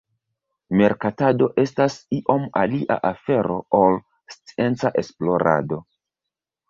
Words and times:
Merkatado 0.79 1.49
estas 1.63 1.97
iom 2.19 2.47
alia 2.63 2.97
afero 3.11 3.59
ol 3.81 4.01
scienca 4.37 4.93
esplorado. 5.03 5.81